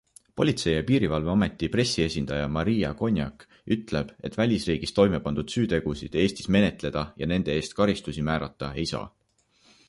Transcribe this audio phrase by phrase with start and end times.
[0.39, 7.57] Politsei- ja piirivalveameti pressiesindaja Maria Gonjak ütleb, et välisriigis toimepandud süütegusid Eestis menetleda ja nende
[7.61, 9.07] eest karistusi määrata ei saa.